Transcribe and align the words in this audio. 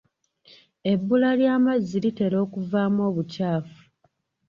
Ebbula 0.91 1.29
ly'amazzi 1.39 1.97
litera 2.03 2.37
okuvaamu 2.45 2.99
obukyafu. 3.09 3.81